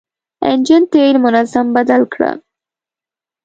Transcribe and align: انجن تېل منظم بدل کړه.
انجن 0.49 0.83
تېل 0.93 1.15
منظم 1.25 1.65
بدل 1.75 2.01
کړه. 2.13 2.31